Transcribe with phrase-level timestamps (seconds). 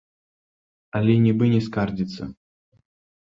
[0.99, 2.23] Але нібы не скардзіцца.